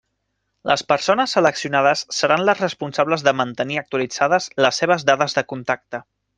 [0.69, 6.05] Les persones seleccionades seran les responsables de mantenir actualitzades les seves dades de contacte.